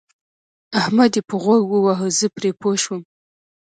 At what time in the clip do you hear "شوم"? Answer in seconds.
2.83-3.01